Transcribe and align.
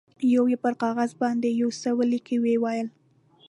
یوه 0.33 0.49
یې 0.51 0.57
پر 0.63 0.73
کاغذ 0.83 1.11
باندې 1.21 1.47
یو 1.61 1.69
څه 1.81 1.89
ولیکل، 1.99 2.37
ویې 2.43 2.57
ویل. 2.63 2.87